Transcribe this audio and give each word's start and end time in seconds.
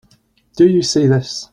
Do 0.57 0.65
you 0.65 0.81
see 0.81 1.05
this? 1.05 1.47